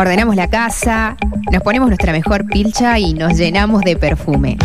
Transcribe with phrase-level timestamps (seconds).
[0.00, 1.16] Ordenamos la casa,
[1.50, 4.56] nos ponemos nuestra mejor pilcha y nos llenamos de perfume.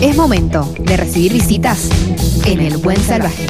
[0.00, 1.90] Es momento de recibir visitas
[2.44, 3.44] en el Buen Salvaje.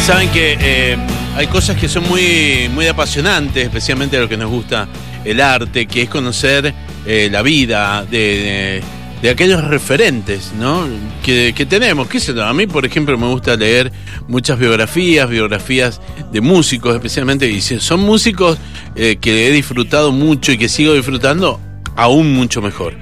[0.00, 0.96] Saben que eh,
[1.36, 4.88] hay cosas que son muy, muy apasionantes, especialmente a lo que nos gusta
[5.24, 6.74] el arte, que es conocer
[7.06, 8.82] eh, la vida de,
[9.20, 10.86] de, aquellos referentes ¿no?
[11.22, 12.08] que, que tenemos.
[12.08, 12.34] ¿Qué sé?
[12.40, 13.92] A mí, por ejemplo, me gusta leer
[14.28, 16.00] muchas biografías, biografías
[16.32, 18.58] de músicos, especialmente, y son músicos
[18.94, 21.60] eh, que he disfrutado mucho y que sigo disfrutando,
[21.96, 22.94] aún mucho mejor.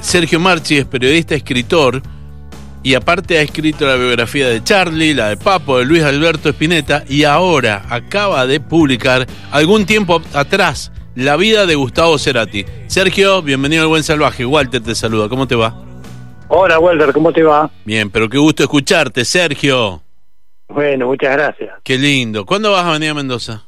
[0.00, 2.00] Sergio Marchi es periodista, escritor,
[2.82, 7.04] y aparte ha escrito la biografía de Charlie, la de Papo, de Luis Alberto Spinetta
[7.08, 12.64] y ahora acaba de publicar algún tiempo atrás la vida de Gustavo Cerati.
[12.86, 14.44] Sergio, bienvenido al Buen Salvaje.
[14.44, 15.74] Walter te saluda, ¿cómo te va?
[16.48, 17.70] Hola Walter, ¿cómo te va?
[17.84, 20.02] Bien, pero qué gusto escucharte, Sergio.
[20.68, 21.74] Bueno, muchas gracias.
[21.82, 22.46] Qué lindo.
[22.46, 23.64] ¿Cuándo vas a venir a Mendoza?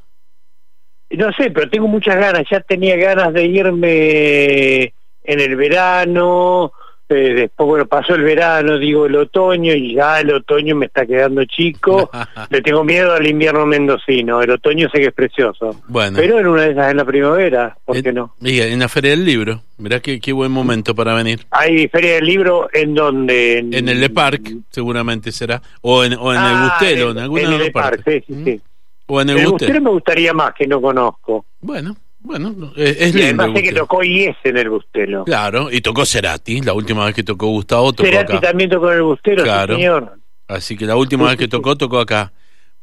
[1.11, 2.45] No sé, pero tengo muchas ganas.
[2.51, 4.83] Ya tenía ganas de irme
[5.23, 6.73] en el verano
[7.15, 11.45] después, bueno, pasó el verano, digo el otoño, y ya el otoño me está quedando
[11.45, 12.11] chico.
[12.51, 14.43] Le tengo miedo al invierno mendocino.
[14.43, 15.81] El otoño sé que es precioso.
[15.89, 16.19] Bueno.
[16.21, 18.35] Pero en una de esas en la primavera, ¿por qué no?
[18.41, 19.63] Y en la Feria del Libro.
[19.79, 21.47] Mirá qué, qué buen momento para venir.
[21.51, 23.59] Hay Feria del Libro en donde...
[23.59, 25.61] En, el Le Parc, seguramente será.
[25.81, 28.25] O en, o en el Ah, Bustelo, en, en- alguna en el parte.
[28.27, 28.61] sí, sí, sí.
[29.07, 29.47] O en el, El.
[29.49, 31.45] Bustelo me gustaría más, que no conozco.
[31.61, 33.43] Bueno, bueno, es, es Y lindo.
[33.45, 35.25] además sé que tocó IES en el Bustelo.
[35.25, 36.61] Claro, y tocó Cerati.
[36.63, 38.49] La última vez que tocó Gustavo tocó Cerati acá.
[38.49, 40.19] también tocó en el Bustelo, sí, señor.
[40.49, 42.33] Así que la última vez que tocó, tocó acá.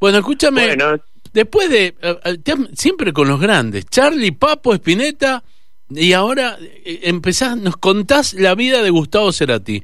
[0.00, 0.66] Bueno, escúchame.
[0.68, 0.96] Bueno,
[1.32, 1.94] Después de.
[2.02, 2.38] eh, eh,
[2.74, 3.86] siempre con los grandes.
[3.86, 5.42] Charlie, Papo, Spinetta.
[5.90, 9.82] Y ahora eh, empezás, nos contás la vida de Gustavo Cerati.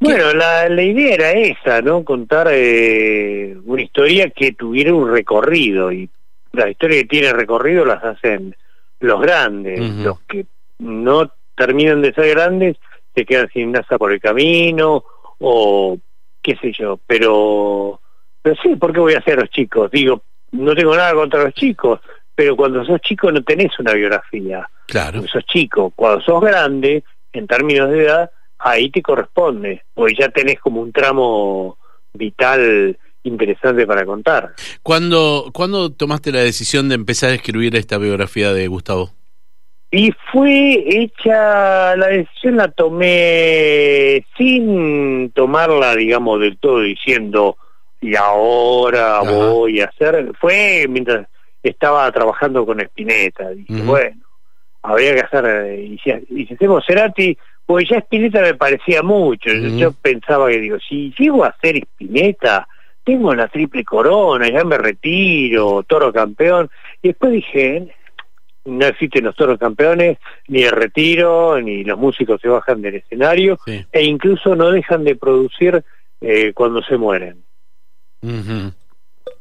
[0.00, 2.04] Bueno, la, la idea era esa, ¿no?
[2.04, 6.10] Contar eh, una historia que tuviera un recorrido y
[6.52, 8.54] las historias que tienen recorrido las hacen
[9.00, 10.46] los grandes, los que
[10.78, 12.76] no terminan de ser grandes
[13.14, 15.04] se quedan sin NASA por el camino
[15.38, 15.98] o
[16.40, 18.00] qué sé yo, pero
[18.42, 19.90] pero sí, ¿por qué voy a hacer los chicos?
[19.90, 22.00] Digo, no tengo nada contra los chicos,
[22.34, 25.18] pero cuando sos chico no tenés una biografía Claro.
[25.20, 25.92] porque sos chico.
[25.94, 30.92] Cuando sos grande, en términos de edad, ahí te corresponde, porque ya tenés como un
[30.92, 31.78] tramo
[32.12, 34.54] vital interesante para contar.
[34.82, 39.10] ¿Cuándo, ¿Cuándo tomaste la decisión de empezar a escribir esta biografía de Gustavo?
[39.94, 47.58] Y fue hecha, la decisión la tomé sin tomarla, digamos, del todo diciendo,
[48.00, 49.30] y ahora Ajá.
[49.30, 51.26] voy a hacer, fue mientras
[51.62, 54.22] estaba trabajando con Spinetta, dije, bueno,
[54.82, 59.50] habría que hacer, y si, y si hacemos Cerati, pues ya Spinetta me parecía mucho,
[59.52, 62.66] yo pensaba que digo, si llego a hacer Spinetta,
[63.04, 66.70] tengo la triple corona, ya me retiro, toro campeón,
[67.02, 67.94] y después dije,
[68.64, 70.18] no existen los toros campeones,
[70.48, 73.84] ni el retiro, ni los músicos se bajan del escenario, Sí.
[73.90, 75.82] e incluso no dejan de producir
[76.20, 77.42] eh, cuando se mueren.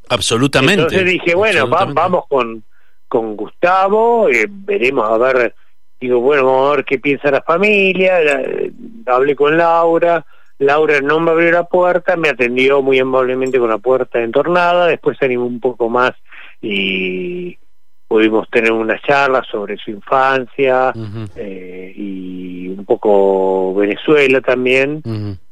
[0.10, 0.82] Absolutamente.
[0.82, 2.64] Entonces dije, bueno, va- vamos con,
[3.08, 5.54] con Gustavo, eh, veremos a ver,
[6.00, 8.72] digo, bueno, vamos a ver qué piensa la familia, la- eh,
[9.06, 10.26] hablé con Laura,
[10.62, 15.18] Laura no me abrió la puerta, me atendió muy amablemente con la puerta entornada, después
[15.18, 16.12] se animó un poco más
[16.62, 17.58] y
[18.08, 20.94] pudimos tener una charla sobre su infancia
[21.36, 25.02] eh, y un poco Venezuela también,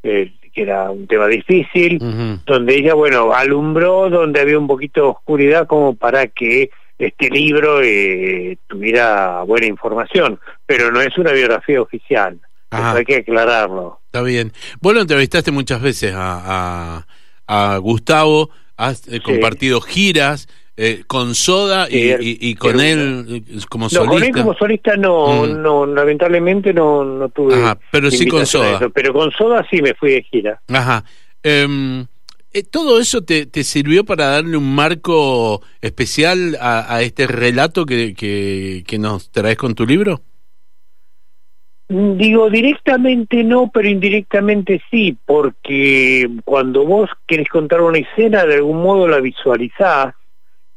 [0.04, 1.98] eh, que era un tema difícil
[2.46, 7.82] donde ella, bueno, alumbró donde había un poquito de oscuridad como para que este libro
[7.82, 12.40] eh, tuviera buena información, pero no es una biografía oficial,
[12.72, 14.00] eso hay que aclararlo.
[14.06, 14.54] Está bien.
[14.82, 17.06] Vos lo entrevistaste muchas veces a,
[17.48, 20.48] a, a Gustavo, has eh, compartido giras
[20.78, 24.40] eh, con Soda y, Sí, y- y con él eh, como No, con él solista.
[24.42, 25.62] como solista no, Mm.
[25.62, 28.78] no lamentablemente no, no tuve Ajá, pero sí con Soda.
[28.78, 30.62] eso, pero con Soda sí me fui de gira.
[30.70, 31.04] Ajá.
[31.44, 32.06] Em,
[32.54, 37.86] eh, ¿Todo eso te, te sirvió para darle un marco especial a, a este relato
[37.86, 40.22] que, que, que nos traes con tu libro?
[41.92, 48.84] Digo, directamente no, pero indirectamente sí, porque cuando vos querés contar una escena, de algún
[48.84, 50.14] modo la visualizás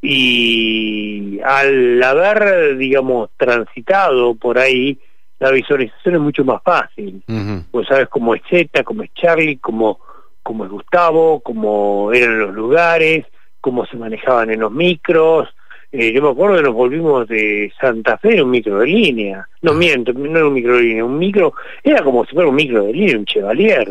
[0.00, 4.98] y al haber, digamos, transitado por ahí,
[5.38, 7.22] la visualización es mucho más fácil.
[7.70, 10.00] Vos sabes cómo es Zeta, cómo es Charlie, cómo,
[10.42, 13.26] cómo es Gustavo, cómo eran los lugares,
[13.60, 15.46] cómo se manejaban en los micros,
[15.94, 19.46] eh, yo me acuerdo que nos volvimos de Santa Fe en un micro de línea.
[19.60, 21.52] No miento, no era un micro de línea, un micro,
[21.84, 23.88] era como si fuera un micro de línea, un Chevalier,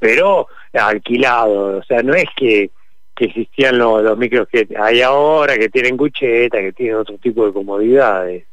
[0.00, 1.78] pero alquilado.
[1.78, 2.70] O sea, no es que,
[3.14, 7.46] que existían los, los, micros que hay ahora, que tienen cucheta, que tienen otro tipo
[7.46, 8.46] de comodidades.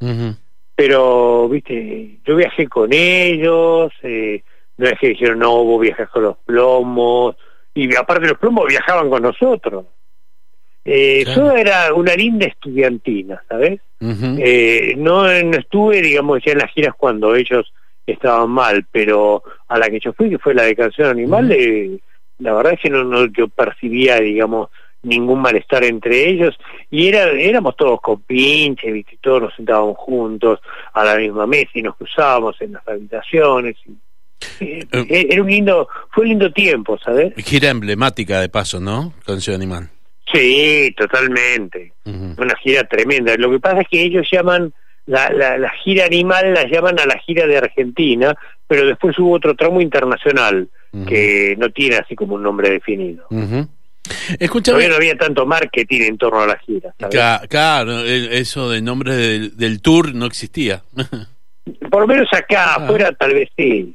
[0.76, 4.44] Pero, viste, yo viajé con ellos, eh,
[4.76, 7.34] no es que dijeron, no, vos viajas con los plomos,
[7.74, 9.86] y aparte los plomos viajaban con nosotros.
[10.84, 13.80] Eh, Yo era una linda estudiantina, ¿sabes?
[14.00, 17.72] eh, no, no estuve, digamos, ya en las giras cuando ellos
[18.04, 21.98] estaban mal, pero a la que yo fui, que fue la de Canción Animal, eh,
[22.38, 24.70] la verdad es que no, no yo percibía, digamos,
[25.02, 26.56] ningún malestar entre ellos
[26.90, 29.18] y era éramos todos compinches, ¿viste?
[29.20, 30.60] todos nos sentábamos juntos
[30.92, 33.92] a la misma mesa y nos cruzábamos en las habitaciones y,
[34.60, 37.32] eh, eh, era un lindo, fue un lindo tiempo, ¿sabes?
[37.36, 39.12] Gira emblemática de paso, ¿no?
[39.24, 39.90] Canción Animal.
[40.32, 41.92] Sí, totalmente.
[42.04, 43.36] Una gira tremenda.
[43.36, 44.72] Lo que pasa es que ellos llaman,
[45.06, 48.34] la, la, gira animal la llaman a la gira de Argentina,
[48.66, 50.68] pero después hubo otro tramo internacional
[51.06, 53.26] que no tiene así como un nombre definido.
[54.72, 56.94] Todavía no había tanto marketing en torno a la gira.
[57.48, 60.82] Claro, eso de nombre del tour no existía.
[61.90, 62.74] Por lo menos acá, ah.
[62.82, 63.94] afuera tal vez sí.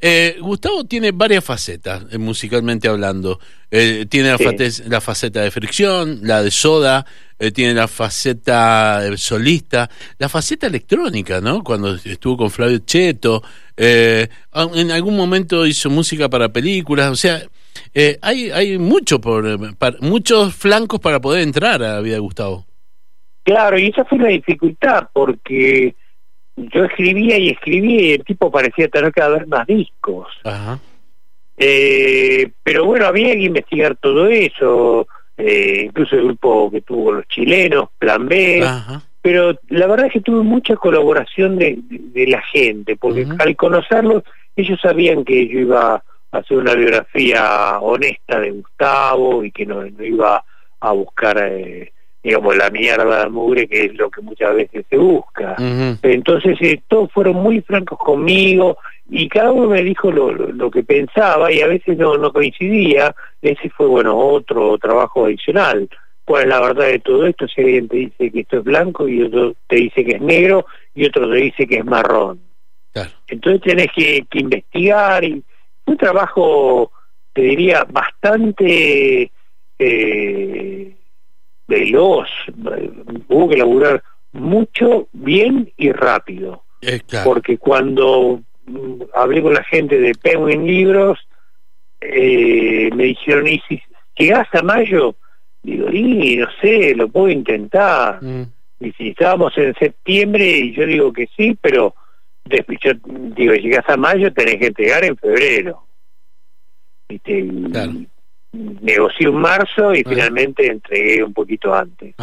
[0.00, 3.40] eh, Gustavo tiene varias facetas, eh, musicalmente hablando.
[3.70, 7.06] Eh, tiene la, faceta de fricción, la de soda,
[7.38, 9.88] eh, tiene la faceta solista,
[10.18, 11.62] la faceta electrónica, ¿no?
[11.62, 13.42] Cuando estuvo con Flavio Cheto,
[13.76, 17.40] en algún momento hizo música para películas, o sea,
[18.20, 19.58] hay, hay mucho por,
[20.02, 22.66] muchos flancos para poder entrar a la vida de Gustavo.
[23.44, 25.94] Claro, y esa fue la dificultad, porque
[26.72, 30.28] yo escribía y escribía y el tipo parecía tener que haber más discos.
[31.56, 37.28] Eh, pero bueno, había que investigar todo eso, eh, incluso el grupo que tuvo los
[37.28, 38.66] chilenos, Plan B.
[39.22, 41.78] Pero la verdad es que tuve mucha colaboración de,
[42.26, 44.22] la gente, porque al conocerlos,
[44.56, 46.02] ellos sabían que yo iba
[46.32, 50.42] a hacer una biografía honesta de Gustavo y que no, iba
[50.80, 55.56] a buscar eh, digamos, la mierda mugre, que es lo que muchas veces se busca.
[56.02, 58.76] Entonces, eh, todos fueron muy francos conmigo
[59.08, 63.14] y cada uno me dijo lo, lo, que pensaba y a veces no, no coincidía.
[63.40, 65.88] Ese fue, bueno, otro trabajo adicional.
[66.24, 67.48] ¿Cuál es la verdad de todo esto?
[67.48, 70.66] Si alguien te dice que esto es blanco y otro te dice que es negro
[70.94, 72.40] y otro te dice que es marrón.
[73.28, 75.42] Entonces tenés que, que investigar y
[75.86, 76.92] un trabajo,
[77.32, 79.30] te diría, bastante...
[79.78, 80.94] Eh,
[81.70, 82.28] veloz,
[83.28, 84.02] hubo que laburar
[84.32, 86.64] mucho, bien y rápido.
[87.24, 91.18] Porque cuando mm, hablé con la gente de Penguin Libros,
[92.00, 93.80] eh, me dijeron, ¿y si
[94.16, 95.14] llegás a mayo?
[95.62, 98.22] Digo, y no sé, lo puedo intentar.
[98.22, 98.44] Mm.
[98.80, 101.94] Y si estábamos en septiembre, y yo digo que sí, pero
[102.44, 105.84] después yo digo, llegás a mayo, tenés que entregar en febrero.
[107.08, 107.46] ¿Viste?
[108.52, 112.14] Negocié un marzo y finalmente entregué un poquito antes.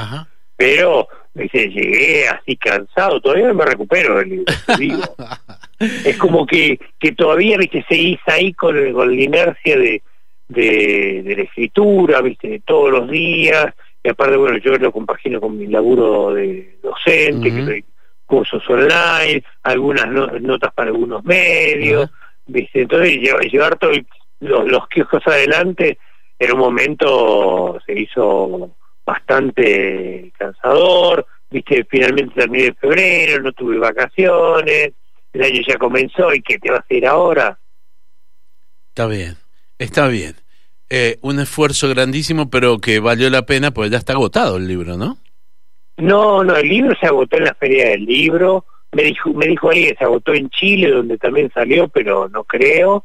[0.55, 4.43] Pero dice, llegué así cansado, todavía no me recupero del
[4.79, 5.15] libro.
[5.79, 10.01] es como que, que todavía viste seguís ahí con, con la inercia de,
[10.47, 13.73] de, la escritura, viste, de todos los días.
[14.03, 17.83] Y aparte, bueno, yo lo compagino con mi laburo de docente, que
[18.25, 20.07] cursos online, algunas
[20.41, 22.09] notas para algunos medios,
[22.45, 22.81] viste.
[22.81, 23.97] Entonces, llevar, llevar todos
[24.39, 25.97] los, los quejos adelante
[26.39, 28.71] en un momento se hizo
[29.05, 34.93] bastante cansador, viste, finalmente terminé en febrero, no tuve vacaciones,
[35.33, 37.57] el año ya comenzó y ¿qué te va a hacer ahora?
[38.89, 39.37] Está bien,
[39.77, 40.35] está bien.
[40.89, 44.97] Eh, un esfuerzo grandísimo, pero que valió la pena, porque ya está agotado el libro,
[44.97, 45.17] ¿no?
[45.97, 48.65] No, no, el libro se agotó en la feria del libro.
[48.93, 52.43] Me dijo, me dijo alguien que se agotó en Chile, donde también salió, pero no
[52.45, 53.03] creo.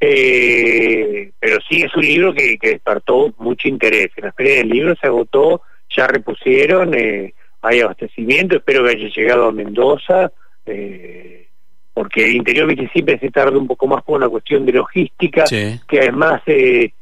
[0.00, 4.10] Eh, pero sí es un libro que, que, despertó mucho interés.
[4.16, 5.62] En la feria del libro se agotó,
[5.96, 10.30] ya repusieron, eh, hay abastecimiento, espero que haya llegado a Mendoza,
[10.66, 11.48] eh,
[11.92, 12.88] porque el interior ¿viste?
[12.92, 16.92] siempre se tarda un poco más por una cuestión de logística, que además eh,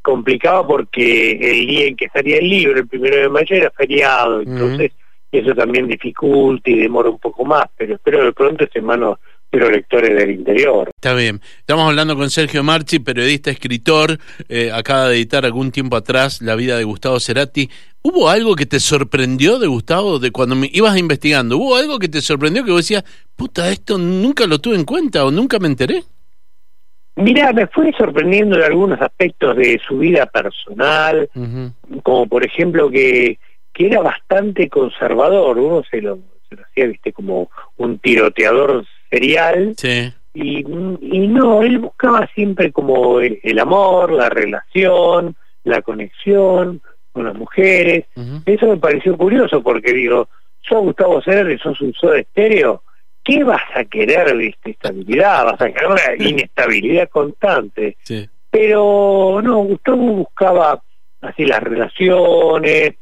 [0.00, 4.42] complicaba porque el día en que salía el libro, el primero de mayo, era feriado,
[4.42, 4.92] entonces
[5.32, 9.18] eso también dificulta y demora un poco más, pero espero que pronto esté en manos
[9.52, 10.90] pero lectores del interior.
[10.94, 11.42] Está bien.
[11.58, 14.18] Estamos hablando con Sergio Marchi, periodista, escritor.
[14.48, 17.68] Eh, acaba de editar algún tiempo atrás La vida de Gustavo Cerati.
[18.00, 21.58] ¿Hubo algo que te sorprendió de Gustavo de cuando me ibas investigando?
[21.58, 23.04] ¿Hubo algo que te sorprendió que vos decías,
[23.36, 26.02] puta, esto nunca lo tuve en cuenta o nunca me enteré?
[27.16, 31.28] Mira, me fue sorprendiendo de algunos aspectos de su vida personal,
[32.02, 33.38] como por ejemplo que
[33.72, 36.18] que era bastante conservador, uno se lo,
[36.48, 38.84] se lo hacía, viste, como un tiroteador
[39.76, 40.12] Sí.
[40.34, 46.80] Y, y no, él buscaba siempre como el, el amor, la relación, la conexión
[47.12, 48.06] con las mujeres.
[48.46, 50.28] Eso me pareció curioso porque digo,
[50.62, 52.82] sos Gustavo Cerati, sos un soda estéreo,
[53.22, 55.44] ¿qué vas a querer, viste, estabilidad?
[55.44, 57.96] Vas a querer una inestabilidad constante.
[58.02, 58.28] Sí.
[58.50, 60.82] Pero no, Gustavo buscaba
[61.20, 62.94] así las relaciones,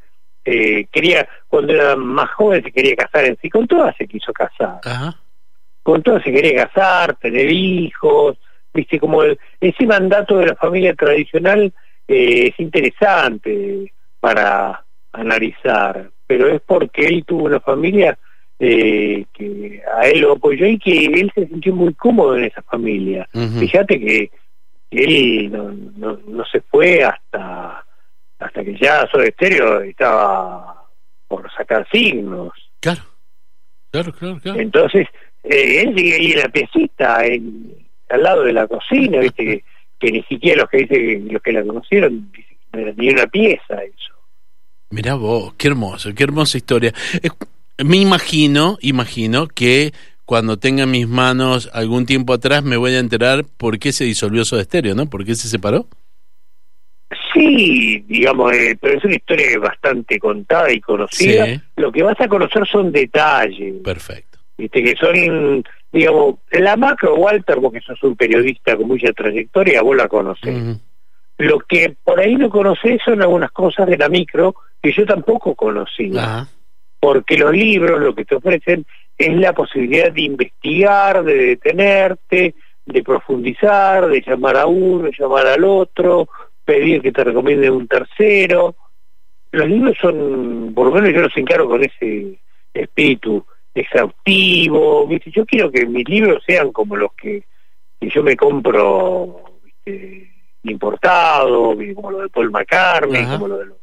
[0.45, 4.33] eh, quería, cuando era más joven se quería casar en sí, con todas se quiso
[4.33, 5.20] casar, Ajá.
[5.91, 8.39] Con todas se quería casar, tener hijos,
[8.73, 11.73] viste, como el- ese mandato de la familia tradicional
[12.09, 18.19] eh, es interesante para analizar, pero es porque él tuvo una familia
[18.59, 22.63] eh, que a él lo apoyó y que él se sintió muy cómodo en esa
[22.63, 23.27] familia.
[23.33, 24.31] Fíjate que
[24.91, 27.85] él no, no, no se fue hasta
[28.39, 30.85] hasta que ya Soda Estéreo estaba
[31.29, 32.53] por sacar signos.
[32.81, 33.03] Claro.
[33.93, 34.61] Claro, claro, claro.
[34.61, 35.07] Entonces,
[35.45, 37.75] eh, él sigue ahí en la piecita, en,
[38.09, 39.65] al lado de la cocina, viste que,
[39.99, 42.31] que ni siquiera los que dicen los que la conocieron
[42.97, 44.15] ni una pieza eso.
[44.91, 46.93] Mirá vos, qué hermoso, qué hermosa historia.
[47.79, 49.93] Me imagino, imagino que
[50.25, 54.05] cuando tenga en mis manos algún tiempo atrás me voy a enterar por qué se
[54.05, 55.07] disolvió Soda Stereo, ¿no?
[55.07, 55.87] ¿Por qué se separó?
[57.33, 61.47] Sí, digamos, eh, pero es una historia bastante contada y conocida.
[61.47, 61.61] Sí.
[61.77, 63.83] Lo que vas a conocer son detalles.
[63.83, 64.30] Perfecto.
[64.61, 69.83] Viste que son digamos la macro Walter vos que sos un periodista con mucha trayectoria
[69.83, 70.79] vos la conocés.
[71.39, 75.55] Lo que por ahí no conocés son algunas cosas de la micro que yo tampoco
[75.55, 76.47] conocía.
[77.01, 78.85] Porque los libros lo que te ofrecen
[79.17, 85.47] es la posibilidad de investigar de detenerte de profundizar de llamar a uno de llamar
[85.47, 86.29] al otro
[86.65, 88.77] pedir que te recomienden un tercero.
[89.53, 92.39] Los libros son, por lo menos yo los encaro con ese
[92.73, 95.31] espíritu exhaustivo, ¿viste?
[95.31, 97.45] Yo quiero que mis libros sean como los que,
[98.01, 100.31] que yo me compro ¿viste?
[100.65, 101.95] importados, ¿viste?
[101.95, 103.33] como lo de Paul McCartney, Ajá.
[103.35, 103.77] como lo de los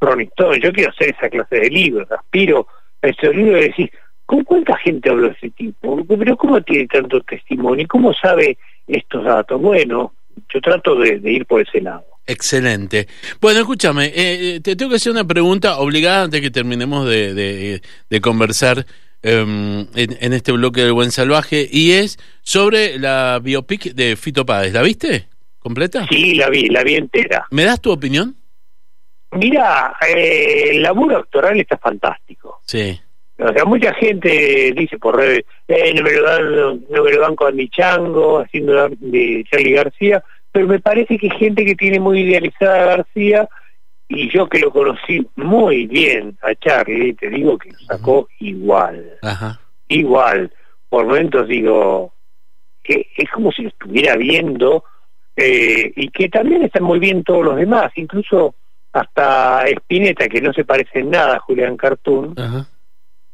[0.00, 0.62] Rolling Stones.
[0.62, 2.66] Yo quiero hacer esa clase de libros, aspiro
[3.02, 3.90] a esos libros y decir,
[4.26, 6.04] ¿con cuánta gente habló ese tipo?
[6.06, 7.86] Pero ¿cómo tiene tanto testimonio?
[7.88, 8.56] ¿Cómo sabe
[8.86, 9.60] estos datos?
[9.60, 10.14] Bueno,
[10.52, 12.04] yo trato de- de ir por ese lado.
[12.26, 13.08] Excelente.
[13.40, 14.12] Bueno, escúchame, eh,
[14.56, 18.86] eh, te tengo que hacer una pregunta obligada antes que terminemos de, de- de conversar
[19.22, 24.72] en, en este bloque del Buen Salvaje, y es sobre la biopic de Fito Páez.
[24.72, 25.28] ¿La viste?
[25.58, 26.06] ¿Completa?
[26.10, 27.46] Sí, la vi, la vi entera.
[27.50, 28.34] ¿Me das tu opinión?
[29.32, 32.60] Mira, eh, el laburo actoral está fantástico.
[32.66, 33.00] Sí.
[33.38, 37.12] O sea, mucha gente dice por redes, eh, no me lo dan, no, no me
[37.12, 41.74] lo dan con mi chango, haciendo de- Charlie García, pero me parece que gente que
[41.74, 43.48] tiene muy idealizada a García,
[44.08, 49.18] y yo que lo conocí muy bien a Charlie, te digo que lo sacó igual,
[49.22, 49.60] Ajá.
[49.88, 50.52] igual.
[50.88, 52.12] Por momentos digo,
[52.82, 54.84] que es como si estuviera viendo,
[55.36, 58.54] eh, y que también están muy bien todos los demás, incluso
[58.92, 62.66] hasta Spinetta, que no se parece en nada a Julián Cartoon, Ajá.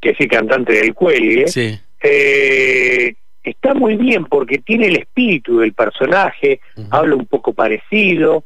[0.01, 1.77] que es el cantante del cuelgue, Sí.
[2.01, 6.61] eh, está muy bien porque tiene el espíritu del personaje,
[6.91, 8.45] habla un poco parecido.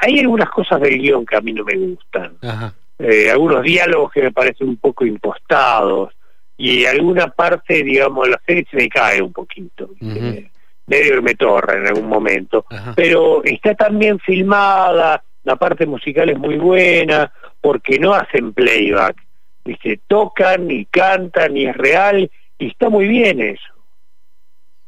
[0.00, 2.74] Hay algunas cosas del guion que a mí no me gustan, Ajá.
[2.98, 6.12] eh, algunos diálogos que me parecen un poco impostados
[6.56, 10.18] y alguna parte, digamos, de la serie se me cae un poquito, ¿viste?
[10.20, 10.48] Ujú.
[10.86, 12.94] medio que me torra en algún momento Ajá.
[12.96, 19.16] pero está tan bien filmada, la parte musical es muy buena, porque no hacen playback,
[19.64, 20.00] ¿viste?
[20.06, 23.72] tocan y cantan y es real, y está muy bien eso.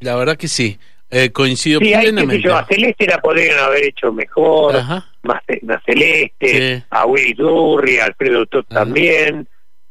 [0.00, 0.78] La verdad que sí.
[1.14, 2.42] Eh, coincido Sí, hay, plenamente.
[2.42, 5.06] yo, a Celeste la podrían haber hecho mejor, Ajá.
[5.22, 6.84] más, más Celeste, Sí.
[6.88, 8.62] a Willy Durri, a Alfredo Ajá.
[8.68, 9.46] también,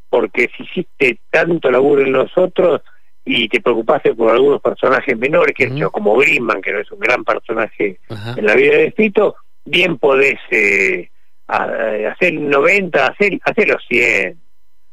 [0.09, 2.81] porque si hiciste tanto laburo en los otros
[3.23, 6.99] y te preocupaste por algunos personajes menores, que yo, como Grimman, que no es un
[6.99, 8.33] gran personaje Ajá.
[8.35, 11.07] en la vida de Fito, bien podés eh,
[11.47, 11.69] a-
[12.13, 14.39] hacer 90, hacer, hacer los 100,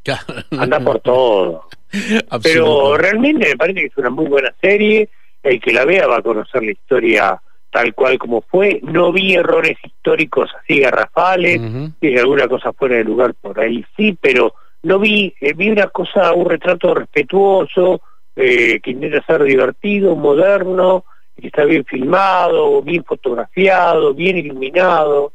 [0.04, 0.24] Claro.
[0.58, 1.68] anda por todo.
[2.42, 5.08] Pero realmente me parece que es una muy buena serie,
[5.42, 7.40] el que la vea va a conocer la historia
[7.70, 11.92] tal cual como fue, no vi errores históricos así garrafales, Ujú.
[12.00, 15.88] y alguna cosa fuera de lugar por ahí sí, pero no vi, eh, vi una
[15.88, 18.00] cosa, un retrato respetuoso,
[18.34, 21.04] eh, que intenta ser divertido, moderno,
[21.38, 25.32] que está bien filmado, bien fotografiado, bien iluminado.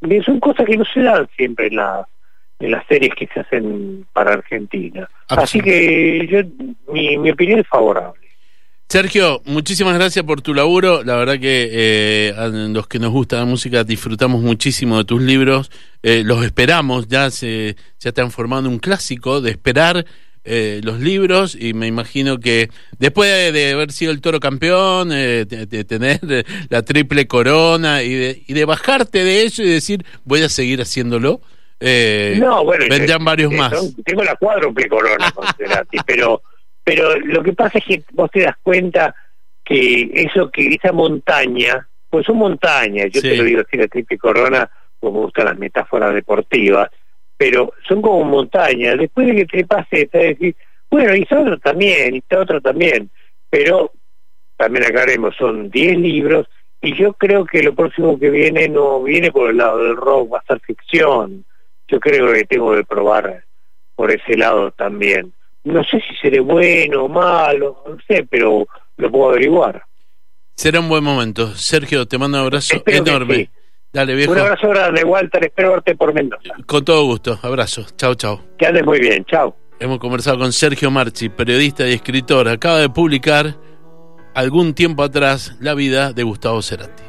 [0.00, 2.06] Y son cosas que no se dan siempre en las
[2.58, 5.08] en las series que se hacen para Argentina.
[5.28, 6.40] Así que yo
[6.92, 8.21] mi, mi opinión es favorable.
[8.92, 11.02] Sergio, muchísimas gracias por tu laburo.
[11.02, 15.22] La verdad que eh, a los que nos gusta la música disfrutamos muchísimo de tus
[15.22, 15.70] libros.
[16.02, 20.04] Eh, los esperamos, ya se, se han formado un clásico de esperar
[20.44, 22.68] eh, los libros y me imagino que
[22.98, 25.46] después de, haber sido el toro campeón, de,
[25.88, 26.20] tener
[26.68, 30.82] la triple corona y de, y de bajarte de eso y decir voy a seguir
[30.82, 31.40] haciéndolo.
[31.80, 33.72] no, bueno, vendrán varios más.
[34.04, 35.32] tengo la cuádruple corona
[36.06, 36.42] pero
[36.84, 39.14] pero lo que pasa es que vos te das cuenta
[39.64, 44.18] que eso que esa montaña, pues son montañas, yo te lo digo así, la triple
[44.18, 46.90] corona, como me gustan las metáforas deportivas,
[47.36, 50.56] pero son como montañas, después de que te pase, te decir,
[50.90, 53.10] bueno, y otro también, y otro también,
[53.48, 53.92] pero
[54.56, 56.48] también aclaremos, son 10 libros,
[56.80, 60.34] y yo creo que lo próximo que viene no viene por el lado del rock,
[60.34, 61.44] va a ser ficción,
[61.88, 63.44] yo creo que tengo que probar
[63.94, 65.32] por ese lado también
[65.64, 68.66] no sé si seré bueno o malo, no sé, pero
[68.96, 69.82] lo puedo averiguar.
[70.54, 71.54] Será un buen momento.
[71.54, 73.50] Sergio, te mando un abrazo enorme.
[73.92, 74.32] Dale, viejo.
[74.32, 75.44] Un abrazo grande, Walter.
[75.44, 76.54] Espero verte por Mendoza.
[76.66, 77.38] Con todo gusto.
[77.42, 77.86] Abrazo.
[77.96, 78.40] Chao, chao.
[78.58, 79.24] Que andes muy bien.
[79.26, 79.54] Chao.
[79.78, 82.48] Hemos conversado con Sergio Marchi, periodista y escritor.
[82.48, 83.56] Acaba de publicar
[84.34, 87.02] algún tiempo atrás La vida de Gustavo Cerati.